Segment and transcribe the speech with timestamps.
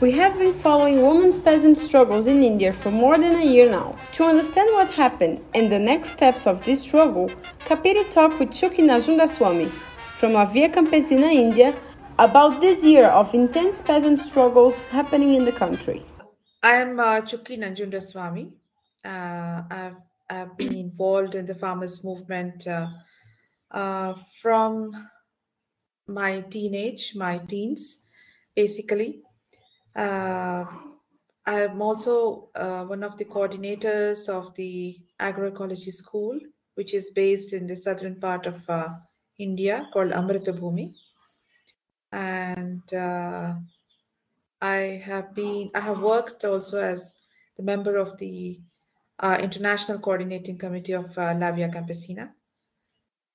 [0.00, 3.94] We have been following women's peasant struggles in India for more than a year now.
[4.14, 7.30] To understand what happened and the next steps of this struggle,
[7.66, 11.76] Capire talked with Chuki Nanjundaswamy from La Via Campesina, India,
[12.18, 16.02] about this year of intense peasant struggles happening in the country.
[16.62, 18.52] I am uh, Chuki Nanjundaswamy.
[19.04, 19.96] Uh, I've,
[20.30, 22.86] I've been involved in the farmers' movement uh,
[23.70, 24.92] uh, from
[26.08, 27.98] my teenage, my teens,
[28.56, 29.24] basically.
[29.94, 30.64] Uh,
[31.46, 36.38] I'm also uh, one of the coordinators of the agroecology school,
[36.74, 38.88] which is based in the southern part of uh,
[39.38, 40.94] India called Amrita Bhumi.
[42.12, 42.82] And
[44.60, 47.14] I have been, I have worked also as
[47.56, 48.60] the member of the
[49.18, 52.32] uh, International Coordinating Committee of uh, La Via Campesina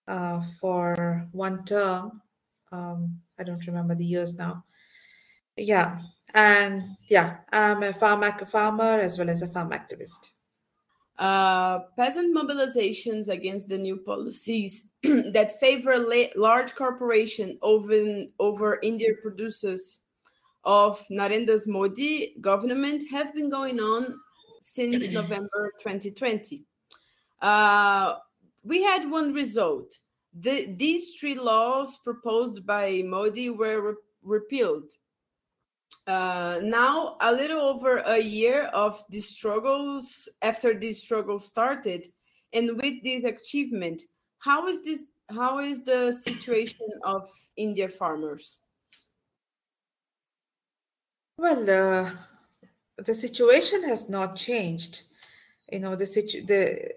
[0.08, 2.22] uh, for one term.
[2.72, 4.66] Um, I don't remember the years now.
[5.58, 6.02] Yeah,
[6.36, 10.34] and yeah, I'm a farm farmer as well as a farm activist.
[11.18, 17.98] Uh, peasant mobilizations against the new policies that favor la- large corporation over
[18.38, 20.00] over Indian producers
[20.66, 24.20] of Narendra Modi government have been going on
[24.60, 26.66] since November 2020.
[27.42, 28.16] Uh,
[28.66, 30.00] we had one result.
[30.38, 34.92] The, these three laws proposed by Modi were re- repealed
[36.08, 42.06] uh, now a little over a year of the struggles after this struggle started
[42.54, 44.02] and with this achievement
[44.40, 48.60] how is this how is the situation of india farmers?
[51.38, 52.12] Well uh,
[52.98, 55.02] the situation has not changed.
[55.72, 56.94] You know the situ- the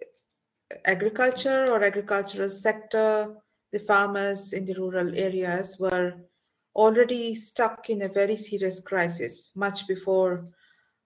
[0.84, 3.34] agriculture or agricultural sector
[3.72, 6.14] the farmers in the rural areas were
[6.78, 10.46] already stuck in a very serious crisis much before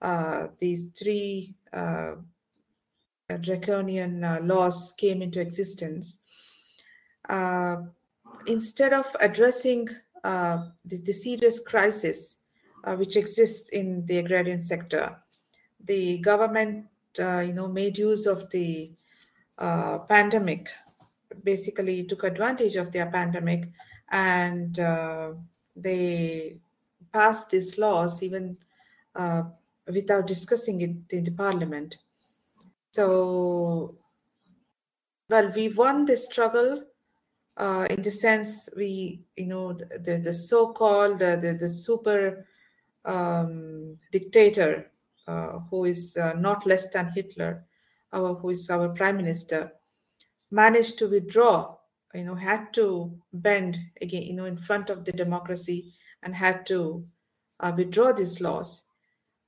[0.03, 2.13] uh, these three uh,
[3.41, 6.19] draconian uh, laws came into existence.
[7.31, 7.77] Uh,
[8.47, 9.89] instead of addressing
[10.25, 12.37] uh, the, the, serious crisis
[12.85, 15.17] uh, which exists in the agrarian sector,
[15.87, 16.85] the government,
[17.17, 18.91] you know, made use of the
[20.09, 20.69] pandemic.
[21.45, 23.71] Basically, took advantage of their pandemic
[24.11, 24.79] and
[25.77, 26.59] they
[27.13, 28.57] passed these laws even
[29.15, 29.43] uh,
[29.87, 31.99] without discussing it in the parliament.
[32.93, 33.97] So,
[35.29, 36.85] well, we won the struggle
[37.57, 42.47] uh, in the sense we, you know, the, the so-called uh, the, the super
[43.05, 44.91] um, dictator
[45.27, 47.65] uh, who is uh, not less than Hitler,
[48.13, 49.73] our, who is our prime minister,
[50.51, 51.77] managed to withdraw
[52.15, 55.93] you know had to bend again you know in front of the democracy
[56.23, 57.05] and had to
[57.61, 58.83] uh, withdraw these laws.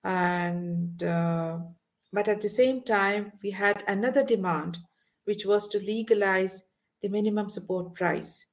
[0.05, 1.59] And uh,
[2.13, 4.79] but at the same time we had another demand
[5.25, 6.63] which was to legalize
[7.03, 8.45] the minimum support price.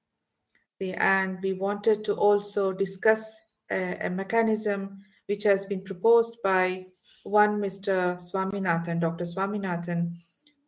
[0.80, 3.40] The, and we wanted to also discuss
[3.70, 6.86] a, a mechanism which has been proposed by
[7.24, 10.12] one mr swaminathan dr swaminathan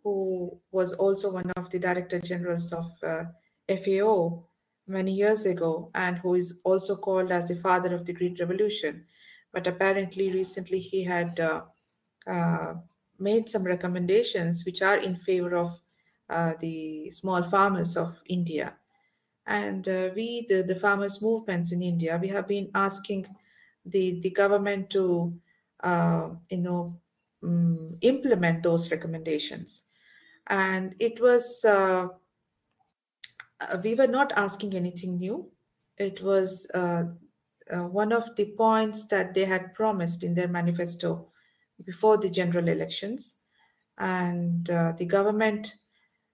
[0.03, 3.23] who was also one of the director generals of uh,
[3.69, 4.43] FAO
[4.85, 9.05] many years ago, and who is also called as the father of the Green Revolution.
[9.53, 11.61] But apparently, recently he had uh,
[12.27, 12.73] uh,
[13.17, 15.79] made some recommendations which are in favor of
[16.29, 18.75] uh, the small farmers of India.
[19.45, 23.27] And uh, we, the, the farmers' movements in India, we have been asking
[23.85, 25.33] the, the government to,
[25.81, 26.99] uh, you know,
[27.43, 29.83] um, implement those recommendations
[30.47, 32.07] and it was uh,
[33.61, 35.49] uh, we were not asking anything new.
[35.97, 37.03] It was uh,
[37.71, 41.27] uh, one of the points that they had promised in their manifesto
[41.85, 43.35] before the general elections.
[43.97, 45.75] And uh, the government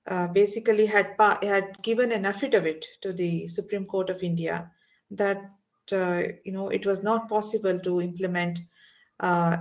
[0.07, 4.71] uh, basically had had given an affidavit to the supreme court of india
[5.11, 5.51] that
[5.91, 8.59] you know it was not possible to implement
[9.19, 9.59] a,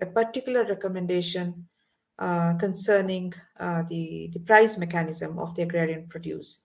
[0.00, 1.68] a particular recommendation
[2.18, 6.62] uh, concerning uh, the, the price mechanism of the agrarian produce.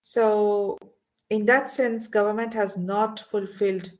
[0.00, 0.78] So,
[1.30, 3.90] in that sense, government has not fulfilled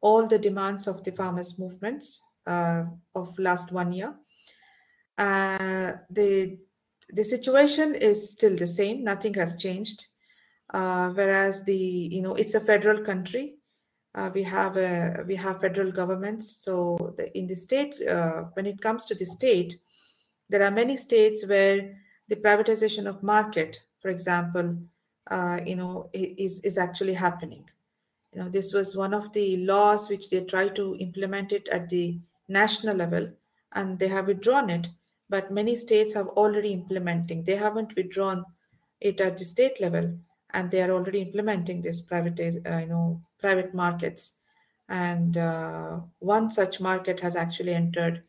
[0.00, 2.84] all the demands of the farmers' movements uh,
[3.16, 4.14] of last one year.
[5.18, 6.58] Uh, the
[7.14, 10.06] the situation is still the same; nothing has changed.
[10.72, 13.56] Uh, whereas the you know it's a federal country,
[14.14, 16.58] uh, we have a we have federal governments.
[16.64, 17.94] So the, in the state,
[18.54, 19.78] when it comes to the state,
[20.52, 24.78] there are many states where the privatization of market, for example,
[25.30, 27.64] uh, you know, is, is actually happening.
[28.32, 31.88] You know, this was one of the laws which they tried to implement it at
[31.88, 32.18] the
[32.48, 33.32] national level,
[33.72, 34.88] and they have withdrawn it.
[35.28, 37.44] But many states have already implementing.
[37.44, 38.44] They haven't withdrawn
[39.00, 40.18] it at the state level,
[40.50, 44.32] and they are already implementing this private, uh, you know, private markets.
[44.88, 48.22] And uh, one such market has actually entered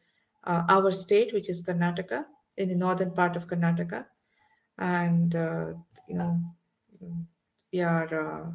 [0.45, 2.25] uh, our state, which is Karnataka,
[2.57, 4.05] in the northern part of Karnataka,
[4.77, 5.67] and uh,
[6.07, 6.39] you know,
[7.71, 8.51] we are uh,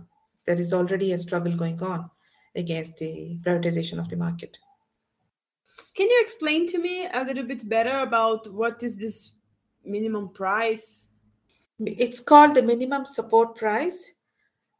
[0.46, 2.10] there is already a struggle going on
[2.54, 4.58] against the privatization of the market.
[5.94, 9.32] Can you explain to me a little bit better about what is this
[9.84, 11.08] minimum price?
[11.80, 14.12] It's called the minimum support price.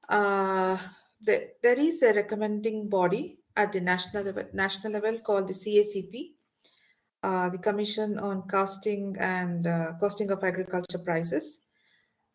[0.08, 0.78] Uh,
[1.20, 6.34] the, there is a recommending body at the national level, national level called the CACP,
[7.22, 11.62] uh, the Commission on Costing and uh, Costing of Agriculture Prices,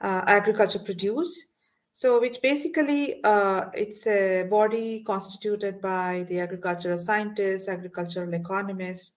[0.02, 1.48] uh, Agriculture Produce.
[1.96, 9.12] So, which basically uh, it's a body constituted by the agricultural scientists, agricultural economists,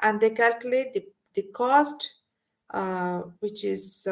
[0.00, 1.04] and they calculate the,
[1.34, 2.14] the cost,
[2.72, 4.06] uh, which is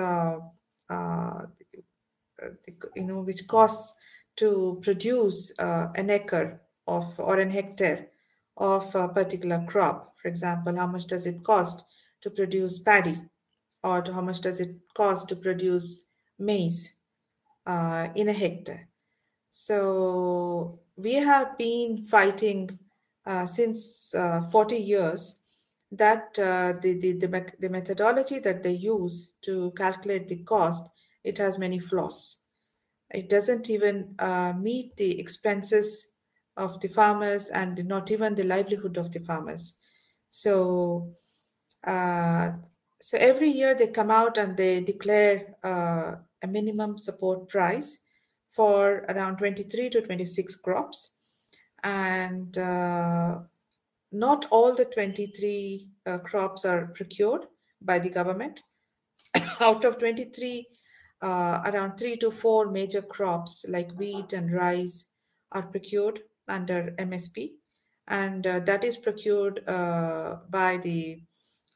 [2.96, 3.94] you know which costs
[4.36, 8.06] to produce uh, an acre of or an hectare
[8.56, 10.09] of a particular crop.
[10.20, 11.84] For example, how much does it cost
[12.22, 13.20] to produce paddy,
[13.82, 16.04] or how much does it cost to produce
[16.38, 16.94] maize?
[17.66, 18.88] uh, in a hectare.
[19.50, 22.78] So we have been fighting
[23.26, 25.36] uh, since uh, 40 years
[25.92, 30.88] that uh, the, the, the, the, methodology that they use to calculate the cost,
[31.24, 32.36] it has many flaws.
[33.10, 36.06] It doesn't even uh, meet the expenses
[36.56, 39.74] of the farmers and not even the livelihood of the farmers.
[40.30, 41.12] So,
[41.86, 42.52] uh,
[43.00, 47.98] so every year they come out and they declare a minimum support price
[48.52, 51.10] for around 23 to 26 crops.
[51.82, 53.38] And uh,
[54.12, 57.46] not all the 23 uh, crops are procured
[57.80, 58.60] by the government.
[59.60, 60.66] Out of 23,
[61.22, 65.06] uh, around three to four major crops like wheat and rice
[65.52, 67.52] are procured under MSP,
[68.10, 71.22] and uh, that is procured uh, by the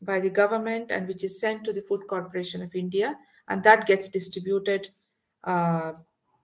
[0.03, 3.17] by the government and which is sent to the Food Corporation of India
[3.49, 4.89] and that gets distributed
[5.45, 5.93] uh,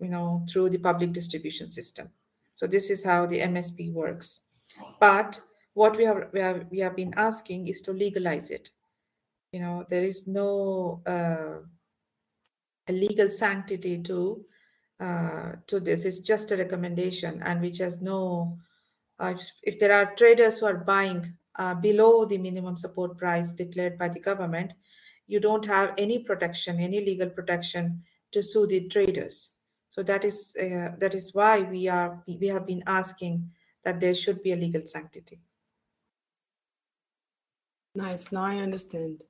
[0.00, 2.08] you know through the public distribution system.
[2.54, 4.40] So this is how the msp works.
[5.00, 5.40] But
[5.74, 8.70] what we have we have, we have been asking is to legalize it.
[9.52, 11.66] You know there is no uh,
[12.88, 14.44] a legal sanctity to
[15.00, 16.04] uh, to this.
[16.04, 18.58] It's just a recommendation and which has no
[19.20, 23.98] uh, if, there are traders who are buying uh, below the minimum support price declared
[23.98, 24.72] by the government
[25.30, 28.02] you don't have any protection, any legal protection
[28.32, 29.52] to sue the traders.
[29.88, 33.48] So that is uh, that is why we are we have been asking
[33.84, 35.40] that there should be a legal sanctity.
[37.94, 38.32] Nice.
[38.32, 39.24] Now I understand.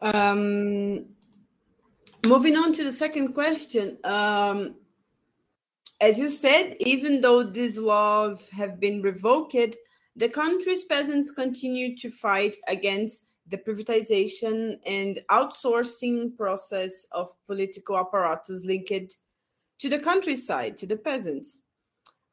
[0.00, 1.06] Um,
[2.26, 3.98] moving on to the second question.
[4.04, 4.74] Um,
[6.00, 9.76] as you said, even though these laws have been revoked,
[10.14, 18.64] the country's peasants continue to fight against the privatization and outsourcing process of political apparatus
[18.66, 19.16] linked
[19.78, 21.62] to the countryside, to the peasants.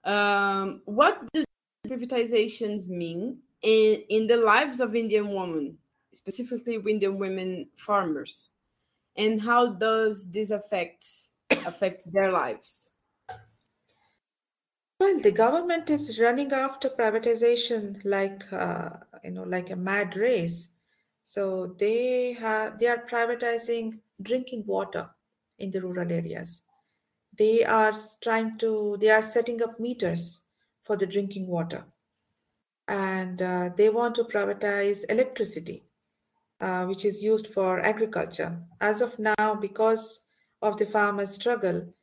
[0.04, 1.44] Um, what do
[1.88, 5.78] privatizations mean in, in the lives of Indian women,
[6.12, 8.50] specifically Indian women farmers?
[9.16, 11.06] And how does this affect
[11.52, 12.93] affect their lives?
[15.04, 18.92] Well, the government is running after privatization like uh,
[19.22, 20.70] you know like a mad race
[21.22, 25.10] so they have they are privatizing drinking water
[25.60, 26.64] in the rural areas.
[27.38, 30.40] They are trying to they are setting up meters
[30.86, 31.84] for the drinking water,
[32.88, 35.84] and uh, they want to privatize electricity,
[36.62, 38.58] uh, which is used for agriculture.
[38.80, 40.22] As of now, because
[40.62, 41.94] of the farmers' struggle,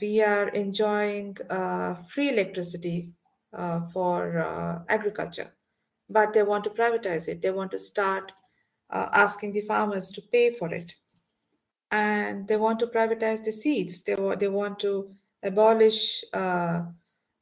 [0.00, 3.10] we are enjoying uh, free electricity
[3.52, 5.50] uh, for uh, agriculture
[6.10, 7.40] but they want to privatize it.
[7.40, 8.32] They want to start
[8.90, 10.92] uh, asking the farmers to pay for it.
[11.92, 14.02] And they want to privatize the seeds.
[14.02, 15.10] They, they want to
[15.42, 16.82] abolish, uh,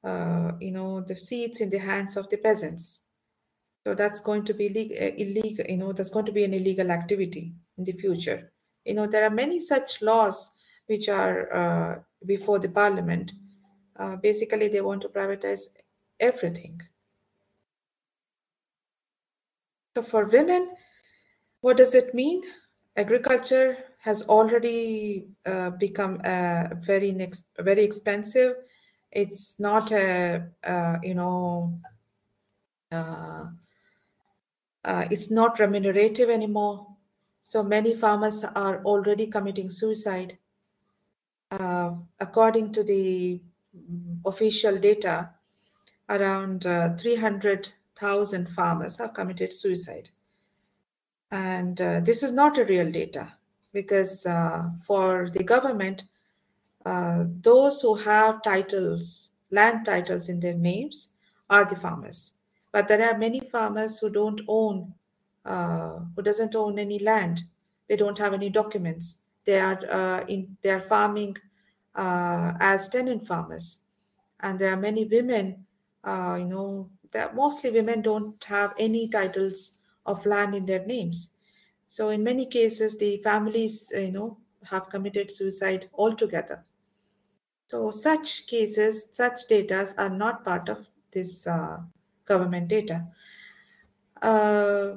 [0.04, 3.00] uh, you know, the seeds in the hands of the peasants.
[3.87, 6.90] So that's going to be uh, illegal, you know, that's going to be an illegal
[6.90, 8.52] activity in the future.
[8.84, 10.50] You know, there are many such laws
[10.87, 13.32] which are uh, before the parliament.
[13.98, 15.62] Uh, basically, they want to privatize
[16.20, 16.80] everything.
[19.96, 20.70] So for women,
[21.60, 22.42] what does it mean?
[22.96, 26.20] Agriculture has already uh, become
[26.87, 28.56] very next, very expensive
[29.10, 31.80] It's not a, uh, you know,
[32.92, 33.46] uh,
[34.84, 36.87] uh, it's not remunerative anymore.
[37.42, 40.38] So many farmers are already committing suicide.
[41.50, 43.40] Uh, according to the
[44.26, 45.30] official data,
[46.10, 50.08] around uh, 300,000 farmers have committed suicide.
[51.30, 53.32] And uh, this is not a real data
[53.72, 56.04] because uh, for the government,
[56.86, 61.10] uh, those who have titles, land titles in their names,
[61.50, 62.32] are the farmers.
[62.72, 64.94] But there are many farmers who don't own,
[65.44, 67.40] who doesn't own any land.
[67.88, 69.17] They don't have any documents.
[69.48, 71.36] They are uh, in, they are farming
[71.94, 73.80] uh, as tenant farmers,
[74.40, 75.66] and there are many women.
[76.04, 79.72] Uh, you know, that mostly women don't have any titles
[80.06, 81.30] of land in their names.
[81.86, 86.64] So in many cases, the families, you know, have committed suicide altogether.
[87.68, 91.82] So such cases, such data are not part of this uh,
[92.26, 93.08] government data.
[94.20, 94.96] Uh,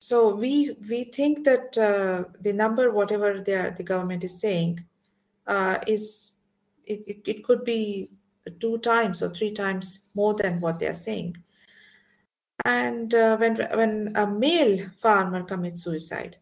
[0.00, 4.82] so we we think that uh, the number, whatever the government is saying,
[5.46, 6.32] uh, is
[6.86, 8.08] it, it, it could be
[8.60, 11.36] two times or three times more than what they are saying.
[12.64, 16.38] And uh, when when a male farmer commits suicide,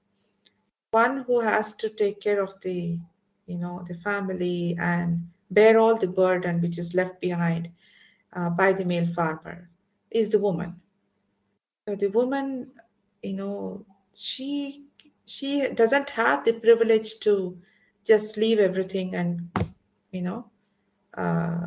[0.92, 2.96] one who has to take care of the
[3.46, 7.68] you know the family and bear all the burden which is left behind
[8.34, 9.68] uh, by the male farmer
[10.10, 10.80] is the woman
[11.86, 12.70] so the woman
[13.22, 13.84] you know
[14.14, 14.84] she
[15.24, 17.58] she doesn't have the privilege to
[18.04, 19.50] just leave everything and
[20.12, 20.50] you know
[21.16, 21.66] uh,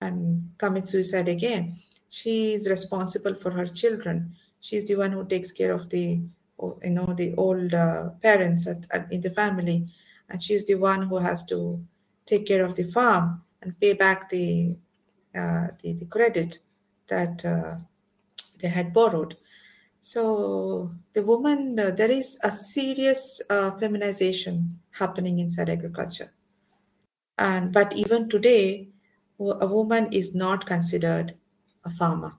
[0.00, 1.76] and commit suicide again.
[2.08, 4.34] She is responsible for her children.
[4.60, 6.20] She's the one who takes care of the
[6.84, 9.88] you know the old uh, parents at, at, in the family.
[10.28, 11.82] And she's the one who has to
[12.26, 14.76] take care of the farm and pay back the
[15.34, 16.58] uh, the, the, credit
[17.08, 17.78] that uh,
[18.60, 19.36] they had borrowed.
[20.02, 26.32] So the woman, uh, there is a serious uh, feminization happening inside agriculture,
[27.38, 28.88] and but even today,
[29.38, 31.36] a woman is not considered
[31.84, 32.32] a farmer.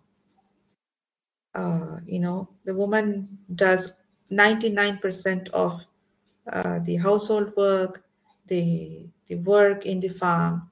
[1.55, 3.93] Uh, you know, the woman does
[4.29, 5.79] 99% of
[6.51, 8.03] uh, the household work,
[8.47, 10.69] the the work in the farm,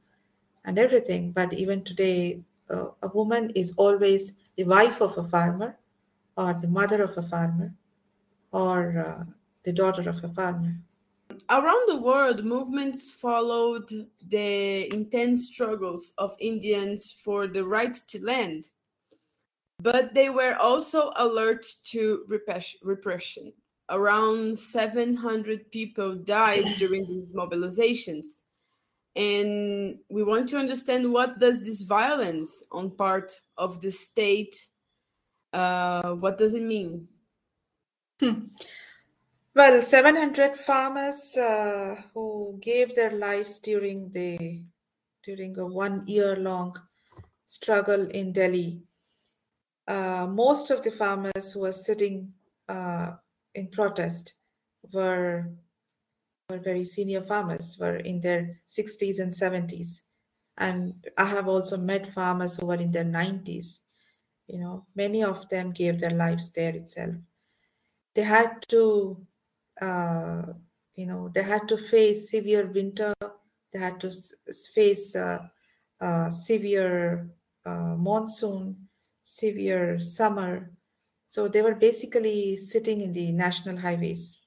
[0.66, 1.32] and everything.
[1.32, 5.78] But even today, uh, a woman is always the wife of a farmer,
[6.38, 7.74] or the mother of a farmer,
[8.52, 9.24] or uh,
[9.64, 10.76] the daughter of a farmer.
[11.50, 13.90] Around the world, movements followed
[14.28, 18.66] the intense struggles of Indians for the right to land,
[19.80, 22.26] but they were also alert to
[22.84, 23.54] repression
[23.92, 28.44] around 700 people died during these mobilizations
[29.16, 34.56] and we want to understand what does this violence on part of the state
[35.54, 37.08] uh, what does it mean
[38.20, 38.46] hmm.
[39.56, 44.64] well 700 farmers uh, who gave their lives during the
[45.24, 46.76] during a one year long
[47.46, 48.82] struggle in delhi
[49.88, 52.32] uh, most of the farmers who were sitting
[52.70, 53.12] uh,
[53.56, 54.36] in protest
[54.94, 55.52] were
[56.52, 60.02] were very senior farmers, were in their 60s and 70s.
[60.58, 63.80] And I have also met farmers who were in their 90s.
[64.52, 67.16] You know, many of them gave their lives there itself.
[68.14, 69.26] They had to,
[69.82, 70.54] uh,
[70.96, 73.14] you know, they had to face severe winter.
[73.74, 74.12] They had to
[74.76, 75.48] face uh,
[76.02, 77.32] uh, severe
[77.66, 78.90] uh, monsoon,
[79.24, 80.72] severe summer,
[81.26, 84.40] so they were basically sitting in the national highways,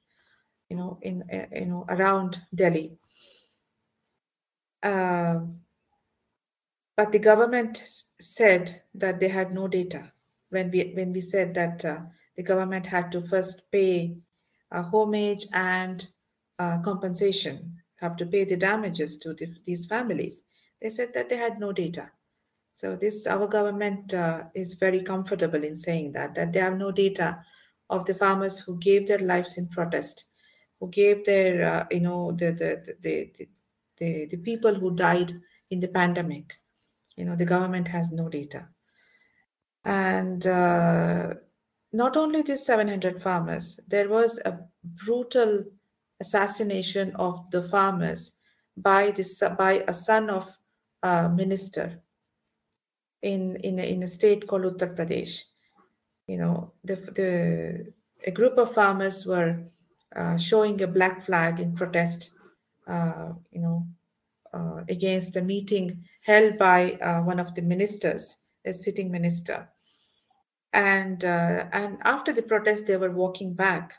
[0.70, 2.99] you know, in uh, you know around Delhi.
[4.82, 5.46] Uh,
[6.96, 7.82] but the government
[8.20, 10.12] said that they had no data
[10.50, 12.00] when we when we said that uh,
[12.36, 14.16] the government had to first pay
[14.70, 16.08] a homage and
[16.58, 20.42] uh, compensation, have to pay the damages to the, these families.
[20.80, 22.10] They said that they had no data.
[22.74, 26.90] So this our government uh, is very comfortable in saying that that they have no
[26.90, 27.44] data
[27.90, 30.24] of the farmers who gave their lives in protest,
[30.80, 33.48] who gave their uh, you know the the, the the,
[33.98, 35.32] the the people who died
[35.70, 36.52] in the pandemic.
[37.16, 38.68] You know the government has no data,
[39.85, 41.35] and uh,
[41.92, 44.59] not only these 700 farmers, there was a
[45.06, 45.64] brutal
[46.21, 48.33] assassination of the farmers
[48.76, 50.49] by this by a son of
[51.02, 52.00] a minister
[53.23, 55.40] in in a, in a state called Uttar Pradesh.
[56.26, 57.92] You know, the the
[58.26, 59.62] a group of farmers were
[60.16, 62.30] uh, showing a black flag in protest.
[62.87, 63.87] Uh, you know,
[64.88, 69.68] against a meeting held by uh, one of the ministers, a sitting minister.
[70.73, 73.92] And, uh, and after the protest, they were walking back.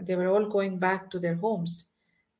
[0.00, 1.86] They were all going back to their homes.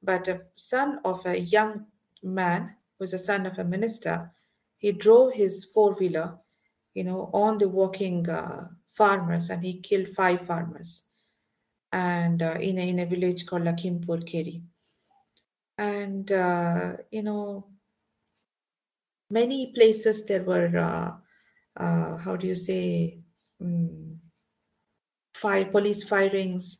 [0.02, 1.86] But a son of a young
[2.22, 4.30] man, who was a son of a minister,
[4.78, 6.38] he drove his four wheeler,
[6.94, 11.04] you know, on the walking uh, farmers and he killed five farmers
[11.92, 14.62] and uh, in, a, in a village called Lakhimpur Kheri.
[15.80, 17.64] And, uh, you know,
[19.30, 21.16] many places there were, uh,
[21.82, 23.18] uh, how do you say,
[23.62, 24.20] um,
[25.32, 26.78] fire, police firings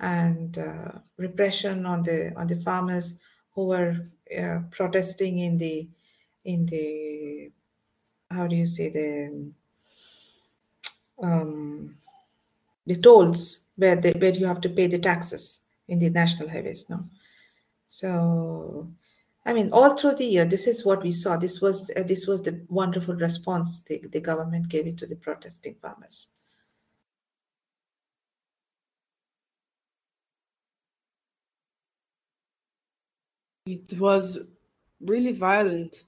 [0.00, 3.18] and uh, repression on the on the farmers
[3.54, 3.94] who were
[4.38, 5.88] uh, protesting in the
[6.44, 7.50] in the
[8.30, 9.52] how do you say the
[11.22, 11.96] um,
[12.86, 16.88] the tolls where they, where you have to pay the taxes in the national highways
[16.88, 17.04] no
[17.88, 18.86] so
[19.46, 21.36] i mean all through the year this is what we saw.
[21.38, 25.16] This was uh, this was the wonderful response the, the government gave it to the
[25.16, 26.28] protesting farmers.
[33.66, 34.38] It was
[35.00, 36.04] really violent.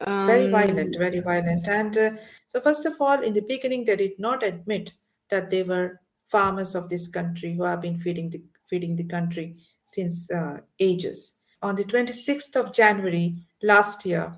[0.00, 1.66] Um, very violent very violent.
[1.66, 2.10] And uh,
[2.48, 4.92] so first of all in the beginning they did not admit
[5.30, 9.56] that they were farmers of this country who have been feeding the feeding the country
[9.84, 11.34] since uh, ages.
[11.62, 14.34] On the 26th of january last year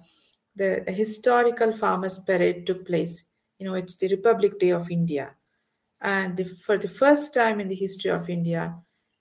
[0.56, 3.24] the historical farmers parade took place.
[3.58, 5.34] You know it's the republic day of india.
[6.00, 8.74] And the, for the first time in the history of india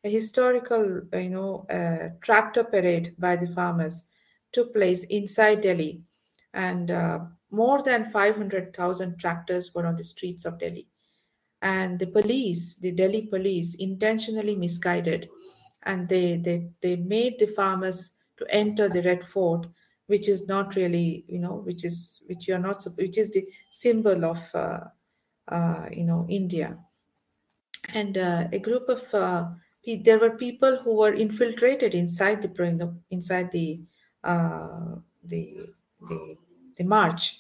[0.04, 4.04] a historical you know uh, tractor parade by the farmers
[4.52, 6.04] took place inside delhi.
[6.54, 7.20] And uh,
[7.52, 10.88] more than 500,000 tractors were on the streets of Delhi.
[11.62, 15.30] And the police, the Delhi police, intentionally misguided
[15.84, 19.66] and they, they, they made the farmers to enter the Red Fort,
[20.08, 23.46] which is not really, you know, which is which you are not, which is the
[23.72, 24.80] symbol of, uh,
[25.48, 26.78] uh, you know, India.
[27.94, 29.50] And uh, a group of uh,
[30.04, 33.82] there were people who were infiltrated inside the inside the
[34.24, 35.70] uh, the
[36.02, 36.36] the
[36.78, 37.40] the march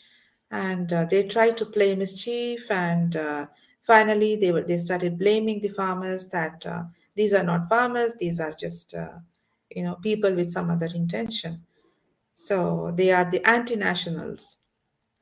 [0.52, 3.16] and uh, they tried to play mischief and
[3.88, 6.84] finally they were they started blaming the farmers that uh,
[7.16, 9.20] these are not farmers these are just uh,
[9.72, 11.64] you know people with some other intention.
[12.36, 14.58] So they are the anti-nationals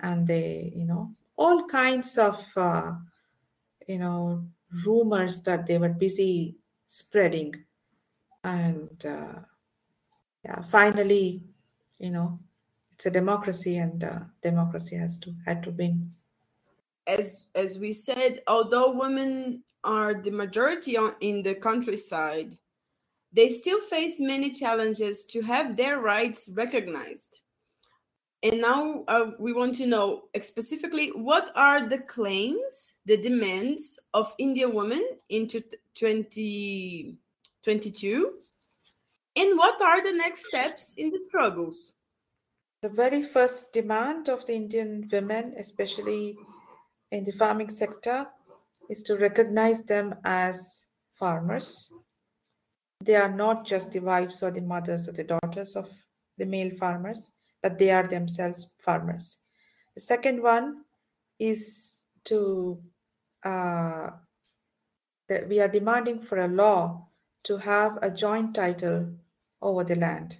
[0.01, 2.93] and they you know all kinds of uh,
[3.88, 4.45] you know
[4.86, 7.56] rumors that they were busy spreading.
[8.43, 9.41] And uh,
[10.45, 11.43] yeah finally
[11.99, 12.39] you know
[12.93, 16.12] it's a democracy and uh, democracy has to had to win
[17.08, 22.56] as as we said although women are the majority on, in the countryside
[23.32, 27.41] they still face many challenges to have their rights recognized.
[28.41, 34.34] And now uh, we want to know specifically what are the claims the demands of
[34.38, 35.60] indian women into
[35.96, 38.34] 2022
[39.38, 41.94] and what are the next steps in the struggles?
[42.82, 46.38] The very first demand of the Indian women, especially
[47.15, 48.28] in the farming sector,
[48.89, 50.84] is to recognize them as
[51.17, 51.91] farmers.
[53.04, 55.89] They are not just the wives or the mothers or the daughters of
[56.38, 57.32] the male farmers,
[57.63, 59.38] but they are themselves farmers.
[59.95, 60.84] The second one
[61.39, 62.82] is to
[63.43, 64.10] uh,
[65.30, 67.08] that we are demanding for a law
[67.43, 69.13] to have a joint title
[69.62, 70.38] over the land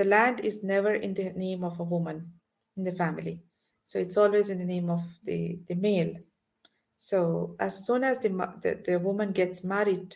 [0.00, 2.32] the land is never in the name of a woman
[2.74, 3.42] in the family.
[3.90, 6.14] So it's always in the name of the, the male.
[6.94, 8.28] So as soon as the,
[8.62, 10.14] the, the woman gets married,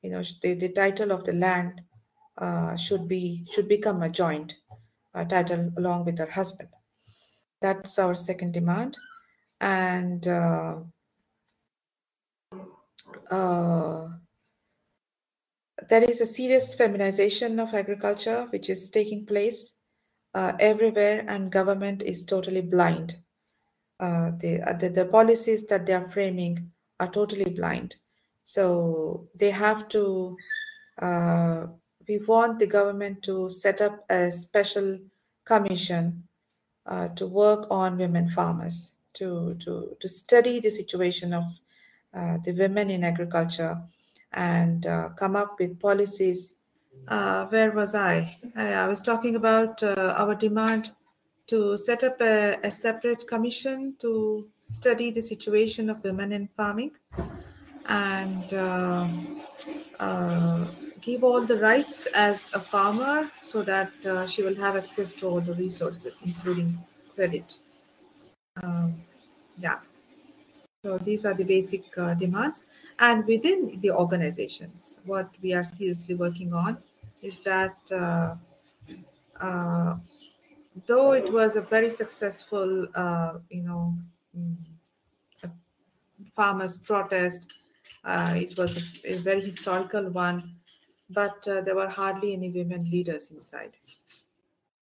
[0.00, 1.82] you know, the, the title of the land
[2.38, 4.54] uh, should be should become a joint
[5.14, 6.70] uh, title along with her husband.
[7.60, 8.96] That's our second demand.
[9.60, 10.76] And uh,
[13.30, 14.08] uh
[15.90, 19.74] there is a serious feminization of agriculture which is taking place
[20.34, 23.16] uh, everywhere and government is totally blind
[24.00, 27.96] uh, the, uh, the, the policies that they are framing are totally blind
[28.42, 30.36] so they have to
[31.02, 31.66] uh,
[32.08, 34.98] we want the government to set up a special
[35.44, 36.26] commission
[36.86, 41.44] uh, to work on women farmers to to to study the situation of
[42.14, 43.80] uh, the women in agriculture
[44.32, 44.84] and
[45.16, 46.54] come up with policies.
[47.08, 48.36] Uh, where was I?
[48.56, 50.90] I, I was talking about uh, our demand
[51.48, 56.92] to set up a, a, separate commission to study the situation of women in farming.
[57.86, 59.08] And uh,
[59.98, 60.66] uh,
[61.00, 65.26] give all the rights as a farmer so that uh, she will have access to
[65.26, 66.78] all the resources, including
[67.16, 67.56] credit.
[68.62, 69.02] Um,
[69.58, 69.80] yeah.
[70.84, 72.64] So these are the basic uh, demands.
[73.00, 76.76] And within the organizations, what we are seriously working on
[77.22, 78.34] is that uh,
[79.42, 79.96] uh,
[80.86, 83.94] though it was a very successful, uh, you know,
[84.38, 84.54] mm,
[86.36, 87.54] farmers' protest,
[88.04, 90.56] uh, it was a, a, very historical one,
[91.08, 93.78] but uh, there were hardly any women leaders inside.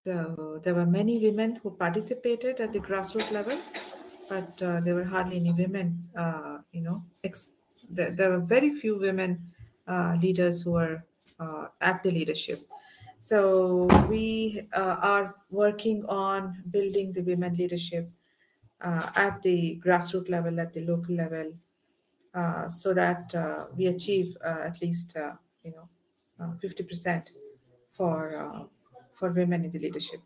[0.05, 3.61] So there were many women who participated at the grassroots level,
[4.29, 6.09] but uh, there were hardly any women,
[6.73, 7.53] you know, ex-
[7.91, 9.43] there, there, were very few women
[9.87, 11.05] uh, leaders who are
[11.41, 12.61] uh, at the leadership.
[13.21, 18.09] So we are working on building the women leadership
[18.81, 21.53] at the grassroots level, at the local level,
[22.35, 25.17] uh, so that uh, we achieve uh, at least
[25.65, 25.89] you know
[26.63, 27.27] 50%
[27.93, 28.69] for
[29.15, 30.21] for women in the leadership.